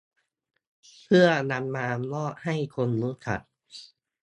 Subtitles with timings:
[1.01, 3.41] เพื่อนำมามอบให้คนรู้จัก